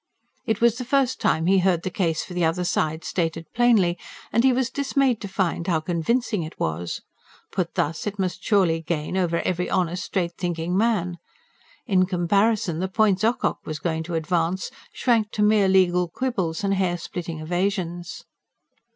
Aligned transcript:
It 0.47 0.61
was 0.61 0.79
the 0.79 0.83
first 0.83 1.21
time 1.21 1.45
he 1.45 1.59
heard 1.59 1.83
the 1.83 1.91
case 1.91 2.23
for 2.23 2.33
the 2.33 2.43
other 2.43 2.63
side 2.63 3.03
stated 3.03 3.45
plainly; 3.53 3.99
and 4.33 4.43
he 4.43 4.51
was 4.51 4.71
dismayed 4.71 5.21
to 5.21 5.27
find 5.27 5.67
how 5.67 5.79
convincing 5.79 6.41
it 6.41 6.59
was. 6.59 7.03
Put 7.51 7.75
thus, 7.75 8.07
it 8.07 8.17
must 8.17 8.43
surely 8.43 8.81
gain 8.81 9.15
over 9.15 9.41
every 9.41 9.69
honest, 9.69 10.03
straight 10.03 10.33
thinking 10.39 10.75
man. 10.75 11.19
In 11.85 12.07
comparison, 12.07 12.79
the 12.79 12.87
points 12.87 13.23
Ocock 13.23 13.59
was 13.63 13.77
going 13.77 14.01
to 14.05 14.15
advance 14.15 14.71
shrank 14.91 15.29
to 15.33 15.43
mere 15.43 15.67
legal 15.67 16.07
quibbles 16.09 16.63
and 16.63 16.73
hair 16.73 16.97
splitting 16.97 17.39
evasions. 17.39 18.23